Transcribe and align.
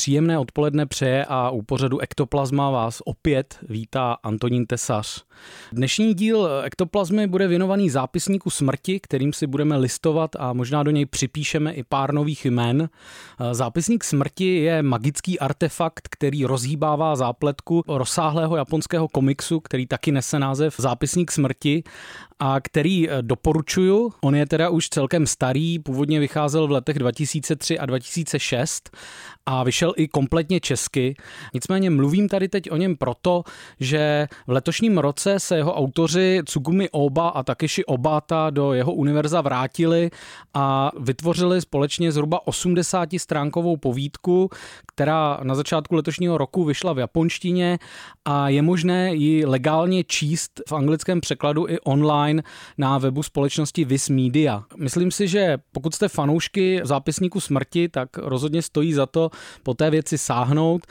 Příjemné 0.00 0.38
odpoledne 0.38 0.86
přeje 0.86 1.24
a 1.28 1.50
u 1.50 1.62
pořadu 1.62 1.98
Ektoplazma 1.98 2.70
vás 2.70 3.02
opět 3.04 3.58
vítá 3.68 4.16
Antonín 4.22 4.66
Tesař. 4.66 5.24
Dnešní 5.72 6.14
díl 6.14 6.48
Ektoplazmy 6.64 7.26
bude 7.26 7.48
věnovaný 7.48 7.90
zápisníku 7.90 8.50
smrti, 8.50 9.00
kterým 9.00 9.32
si 9.32 9.46
budeme 9.46 9.76
listovat 9.76 10.30
a 10.38 10.52
možná 10.52 10.82
do 10.82 10.90
něj 10.90 11.06
připíšeme 11.06 11.72
i 11.72 11.82
pár 11.82 12.14
nových 12.14 12.44
jmen. 12.44 12.88
Zápisník 13.52 14.04
smrti 14.04 14.56
je 14.56 14.82
magický 14.82 15.38
artefakt, 15.38 16.08
který 16.10 16.44
rozhýbává 16.44 17.16
zápletku 17.16 17.84
rozsáhlého 17.88 18.56
japonského 18.56 19.08
komiksu, 19.08 19.60
který 19.60 19.86
taky 19.86 20.12
nese 20.12 20.38
název 20.38 20.74
Zápisník 20.78 21.32
smrti 21.32 21.82
a 22.38 22.60
který 22.60 23.08
doporučuju. 23.20 24.12
On 24.20 24.34
je 24.34 24.46
teda 24.46 24.68
už 24.68 24.88
celkem 24.88 25.26
starý, 25.26 25.78
původně 25.78 26.20
vycházel 26.20 26.66
v 26.66 26.70
letech 26.70 26.98
2003 26.98 27.78
a 27.78 27.86
2006 27.86 28.96
a 29.46 29.64
vyšel 29.64 29.89
i 29.96 30.08
kompletně 30.08 30.60
česky. 30.60 31.14
Nicméně 31.54 31.90
mluvím 31.90 32.28
tady 32.28 32.48
teď 32.48 32.70
o 32.70 32.76
něm 32.76 32.96
proto, 32.96 33.42
že 33.80 34.28
v 34.46 34.50
letošním 34.50 34.98
roce 34.98 35.40
se 35.40 35.56
jeho 35.56 35.74
autoři 35.74 36.42
Tsugumi 36.46 36.90
Oba 36.90 37.28
a 37.28 37.42
Takeshi 37.42 37.84
Obata 37.84 38.50
do 38.50 38.72
jeho 38.72 38.92
univerza 38.92 39.40
vrátili 39.40 40.10
a 40.54 40.90
vytvořili 41.00 41.60
společně 41.60 42.12
zhruba 42.12 42.46
80 42.46 43.08
stránkovou 43.16 43.76
povídku, 43.76 44.50
která 44.86 45.38
na 45.42 45.54
začátku 45.54 45.94
letošního 45.94 46.38
roku 46.38 46.64
vyšla 46.64 46.92
v 46.92 46.98
japonštině 46.98 47.78
a 48.24 48.48
je 48.48 48.62
možné 48.62 49.14
ji 49.14 49.46
legálně 49.46 50.04
číst 50.04 50.60
v 50.68 50.72
anglickém 50.72 51.20
překladu 51.20 51.68
i 51.68 51.80
online 51.80 52.42
na 52.78 52.98
webu 52.98 53.22
společnosti 53.22 53.84
Viz 53.84 54.08
Media. 54.08 54.64
Myslím 54.76 55.10
si, 55.10 55.28
že 55.28 55.58
pokud 55.72 55.94
jste 55.94 56.08
fanoušky 56.08 56.80
zápisníku 56.84 57.40
smrti, 57.40 57.88
tak 57.88 58.18
rozhodně 58.18 58.62
stojí 58.62 58.92
za 58.92 59.06
to 59.06 59.30
po 59.62 59.74
té 59.80 59.90
věci 59.90 60.18
sáhnout. 60.18 60.86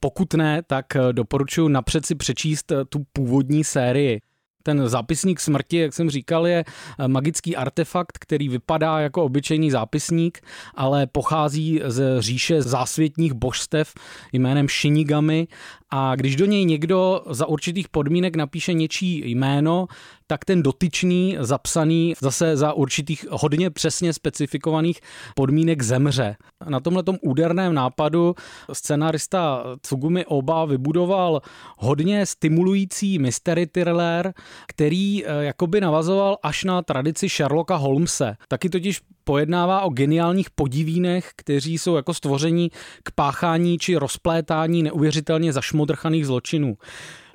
Pokud 0.00 0.34
ne, 0.34 0.62
tak 0.66 0.86
doporučuji 1.12 1.68
napřed 1.68 2.06
si 2.06 2.14
přečíst 2.14 2.72
tu 2.88 3.02
původní 3.12 3.64
sérii. 3.64 4.20
Ten 4.62 4.88
zápisník 4.88 5.40
smrti, 5.40 5.76
jak 5.76 5.94
jsem 5.94 6.10
říkal, 6.10 6.46
je 6.46 6.64
magický 7.06 7.56
artefakt, 7.56 8.18
který 8.18 8.48
vypadá 8.48 9.00
jako 9.00 9.24
obyčejný 9.24 9.70
zápisník, 9.70 10.40
ale 10.74 11.06
pochází 11.06 11.80
z 11.84 12.20
říše 12.20 12.62
zásvětních 12.62 13.32
božstev 13.32 13.94
jménem 14.32 14.68
Shinigami 14.68 15.48
a 15.90 16.16
když 16.16 16.36
do 16.36 16.46
něj 16.46 16.64
někdo 16.64 17.22
za 17.30 17.46
určitých 17.46 17.88
podmínek 17.88 18.36
napíše 18.36 18.72
něčí 18.72 19.30
jméno, 19.30 19.86
tak 20.26 20.44
ten 20.44 20.62
dotyčný 20.62 21.36
zapsaný 21.40 22.14
zase 22.20 22.56
za 22.56 22.72
určitých 22.72 23.26
hodně 23.30 23.70
přesně 23.70 24.12
specifikovaných 24.12 25.00
podmínek 25.34 25.82
zemře. 25.82 26.36
Na 26.68 26.80
tomhle 26.80 27.02
úderném 27.22 27.74
nápadu 27.74 28.34
scenarista 28.72 29.64
Tsugumi 29.80 30.26
Oba 30.26 30.64
vybudoval 30.64 31.42
hodně 31.78 32.26
stimulující 32.26 33.18
mystery 33.18 33.66
thriller, 33.66 34.32
který 34.68 35.26
eh, 35.26 35.44
jakoby 35.44 35.80
navazoval 35.80 36.38
až 36.42 36.64
na 36.64 36.82
tradici 36.82 37.28
Sherlocka 37.28 37.76
Holmese. 37.76 38.36
Taky 38.48 38.68
totiž 38.68 39.00
pojednává 39.24 39.80
o 39.80 39.90
geniálních 39.90 40.50
podivínech, 40.50 41.30
kteří 41.36 41.78
jsou 41.78 41.96
jako 41.96 42.14
stvoření 42.14 42.70
k 43.02 43.10
páchání 43.14 43.78
či 43.78 43.96
rozplétání 43.96 44.82
neuvěřitelně 44.82 45.52
zašmodrchaných 45.80 46.26
zločinů. 46.26 46.76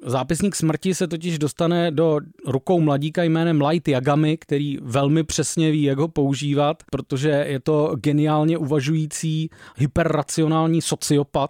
Zápisník 0.06 0.56
smrti 0.56 0.96
se 0.96 1.08
totiž 1.08 1.40
dostane 1.40 1.92
do 1.92 2.20
rukou 2.46 2.82
mladíka 2.82 3.24
jménem 3.24 3.62
Light 3.62 3.88
Yagami, 3.88 4.38
který 4.38 4.78
velmi 4.82 5.24
přesně 5.24 5.72
ví, 5.72 5.84
jak 5.84 5.98
ho 5.98 6.08
používat, 6.08 6.84
protože 6.92 7.30
je 7.30 7.60
to 7.60 7.96
geniálně 7.96 8.58
uvažující, 8.58 9.50
hyperracionální 9.76 10.82
sociopat, 10.82 11.50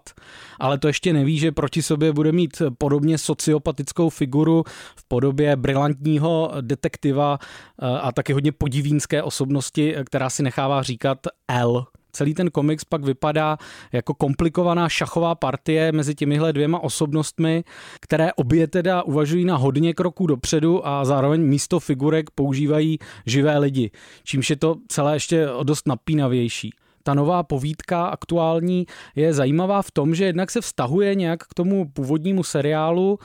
ale 0.60 0.78
to 0.78 0.88
ještě 0.88 1.14
neví, 1.14 1.40
že 1.40 1.52
proti 1.52 1.82
sobě 1.82 2.14
bude 2.14 2.32
mít 2.32 2.62
podobně 2.78 3.18
sociopatickou 3.18 4.10
figuru 4.10 4.64
v 4.96 5.08
podobě 5.08 5.56
brilantního 5.56 6.52
detektiva 6.62 7.40
eh, 7.40 7.86
a 7.86 8.12
taky 8.12 8.34
hodně 8.34 8.52
podivínské 8.52 9.24
osobnosti, 9.24 9.96
která 10.06 10.30
si 10.30 10.44
nechává 10.44 10.84
říkat 10.84 11.20
L. 11.48 11.86
Celý 12.16 12.34
ten 12.34 12.52
komiks 12.52 12.84
pak 12.86 13.04
vypadá 13.04 13.58
jako 13.92 14.14
komplikovaná 14.14 14.90
šachová 14.90 15.36
partie 15.36 15.92
mezi 15.92 16.16
těmihle 16.16 16.54
dvěma 16.54 16.80
osobnostmi, 16.80 17.64
které 18.02 18.34
obě 18.34 18.68
teda 18.68 19.04
uvažují 19.04 19.46
na 19.46 19.56
hodně 19.56 19.94
kroků 19.94 20.28
dopředu 20.28 20.88
a 20.88 21.06
zároveň 21.06 21.42
místo 21.42 21.80
figurek 21.80 22.30
používají 22.36 23.00
živé 23.26 23.58
lidi, 23.58 23.92
čímž 24.24 24.50
je 24.50 24.56
to 24.56 24.76
celé 24.88 25.16
ještě 25.16 25.48
dost 25.64 25.88
napínavější. 25.88 26.74
Ta 27.04 27.14
nová 27.14 27.44
povídka 27.44 28.06
aktuální 28.06 28.86
je 29.16 29.34
zajímavá 29.34 29.82
v 29.82 29.92
tom, 29.92 30.16
že 30.16 30.26
jednak 30.26 30.52
se 30.52 30.62
vztahuje 30.62 31.16
nějak 31.16 31.44
k 31.44 31.54
tomu 31.54 31.90
původnímu 31.94 32.44
seriálu, 32.44 33.20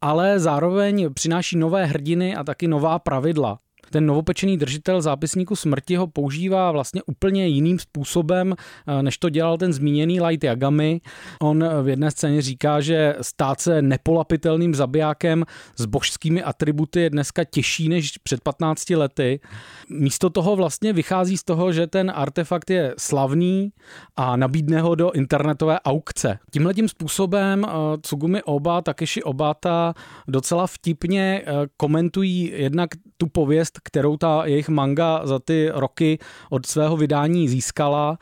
ale 0.00 0.40
zároveň 0.40 1.14
přináší 1.14 1.58
nové 1.58 1.86
hrdiny 1.86 2.36
a 2.36 2.44
taky 2.44 2.68
nová 2.68 2.98
pravidla 2.98 3.58
ten 3.92 4.06
novopečený 4.06 4.56
držitel 4.56 5.02
zápisníku 5.02 5.56
smrti 5.56 5.96
ho 5.96 6.06
používá 6.06 6.72
vlastně 6.72 7.02
úplně 7.06 7.46
jiným 7.46 7.78
způsobem, 7.78 8.54
eh, 8.54 9.02
než 9.02 9.18
to 9.18 9.28
dělal 9.28 9.58
ten 9.58 9.72
zmíněný 9.72 10.20
Light 10.20 10.44
Yagami. 10.44 11.00
On 11.42 11.64
v 11.82 11.88
jedné 11.88 12.10
scéně 12.10 12.42
říká, 12.42 12.80
že 12.80 13.16
stát 13.20 13.60
se 13.60 13.82
nepolapitelným 13.82 14.74
zabijákem 14.74 15.44
s 15.76 15.86
božskými 15.86 16.42
atributy 16.42 17.00
je 17.00 17.10
dneska 17.10 17.44
těžší 17.44 17.88
než 17.88 18.18
před 18.18 18.40
15 18.40 18.90
lety. 18.90 19.40
Místo 19.90 20.30
toho 20.30 20.56
vlastně 20.56 20.92
vychází 20.92 21.38
z 21.38 21.44
toho, 21.44 21.72
že 21.72 21.86
ten 21.86 22.12
artefakt 22.14 22.70
je 22.70 22.94
slavný 22.98 23.72
a 24.16 24.36
nabídne 24.36 24.80
ho 24.80 24.94
do 24.94 25.12
internetové 25.12 25.80
aukce. 25.80 26.38
Tímhle 26.50 26.74
tím 26.74 26.88
způsobem 26.88 27.64
eh, 27.64 27.72
Tsugumi 28.00 28.42
Oba, 28.42 28.82
Takeshi 28.82 29.22
Obata 29.22 29.94
docela 30.28 30.66
vtipně 30.66 31.42
eh, 31.46 31.52
komentují 31.76 32.52
jednak 32.56 32.88
tu 33.16 33.26
pověst, 33.26 33.80
kterou 33.84 34.16
ta 34.16 34.42
jejich 34.46 34.68
manga 34.68 35.20
za 35.24 35.38
ty 35.38 35.70
roky 35.74 36.18
od 36.50 36.66
svého 36.66 36.96
vydání 36.96 37.48
získala, 37.48 38.18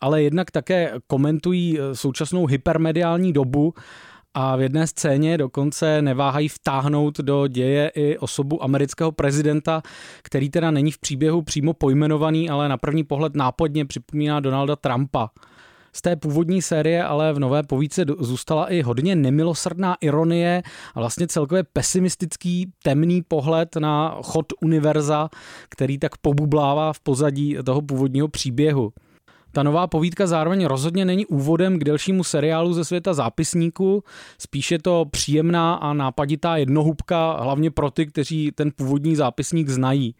ale 0.00 0.22
jednak 0.22 0.50
také 0.50 0.92
komentují 1.06 1.78
eh, 1.78 1.94
současnou 1.94 2.46
hypermediální 2.46 3.32
dobu 3.32 3.74
a 4.34 4.56
v 4.56 4.60
jedné 4.60 4.86
scéně 4.86 5.38
dokonce 5.38 6.02
neváhají 6.02 6.48
vtáhnout 6.48 7.18
do 7.18 7.46
děje 7.46 7.88
i 7.94 8.18
osobu 8.18 8.62
amerického 8.62 9.12
prezidenta, 9.12 9.82
který 10.22 10.50
teda 10.50 10.70
není 10.70 10.90
v 10.90 10.98
příběhu 10.98 11.42
přímo 11.42 11.74
pojmenovaný, 11.74 12.50
ale 12.50 12.68
na 12.68 12.76
první 12.76 13.04
pohled 13.04 13.36
nápadně 13.36 13.84
připomíná 13.84 14.40
Donalda 14.40 14.76
Trumpa. 14.76 15.30
Z 15.98 16.02
té 16.02 16.16
původní 16.16 16.62
série 16.62 17.04
ale 17.04 17.32
v 17.32 17.38
nové 17.38 17.62
povídce 17.62 18.04
zůstala 18.18 18.66
i 18.72 18.82
hodně 18.82 19.16
nemilosrdná 19.16 19.96
ironie 20.00 20.62
a 20.94 21.00
vlastně 21.00 21.26
celkově 21.26 21.64
pesimistický 21.72 22.72
temný 22.82 23.22
pohled 23.22 23.76
na 23.76 24.18
chod 24.22 24.46
univerza, 24.62 25.28
který 25.68 25.98
tak 25.98 26.16
pobublává 26.16 26.92
v 26.92 27.00
pozadí 27.00 27.56
toho 27.64 27.82
původního 27.82 28.28
příběhu. 28.28 28.92
Ta 29.52 29.62
nová 29.62 29.86
povídka 29.86 30.26
zároveň 30.26 30.64
rozhodně 30.64 31.04
není 31.04 31.26
úvodem 31.26 31.78
k 31.78 31.84
delšímu 31.84 32.24
seriálu 32.24 32.72
ze 32.72 32.84
světa 32.84 33.14
zápisníků, 33.14 34.04
spíše 34.38 34.78
to 34.78 35.04
příjemná 35.10 35.74
a 35.74 35.92
nápaditá 35.92 36.56
jednohubka, 36.56 37.32
hlavně 37.40 37.70
pro 37.70 37.90
ty, 37.90 38.06
kteří 38.06 38.52
ten 38.54 38.70
původní 38.76 39.16
zápisník 39.16 39.68
znají. 39.68 40.14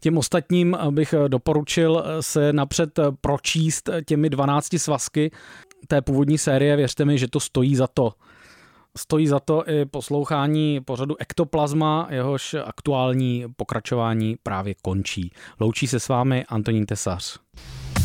Těm 0.00 0.18
ostatním 0.18 0.76
bych 0.90 1.14
doporučil 1.28 2.04
se 2.20 2.52
napřed 2.52 2.98
pročíst 3.20 3.90
těmi 4.06 4.30
12 4.30 4.78
svazky 4.78 5.30
té 5.86 6.02
původní 6.02 6.38
série, 6.38 6.76
věřte 6.76 7.04
mi, 7.04 7.18
že 7.18 7.28
to 7.28 7.40
stojí 7.40 7.76
za 7.76 7.86
to. 7.86 8.12
Stojí 8.96 9.26
za 9.26 9.40
to 9.40 9.68
i 9.70 9.84
poslouchání 9.84 10.80
pořadu 10.80 11.16
Ektoplazma, 11.18 12.06
jehož 12.10 12.56
aktuální 12.64 13.44
pokračování 13.56 14.36
právě 14.42 14.74
končí. 14.82 15.30
Loučí 15.60 15.86
se 15.86 16.00
s 16.00 16.08
vámi 16.08 16.44
Antonín 16.48 16.86
Tesař. 16.86 17.38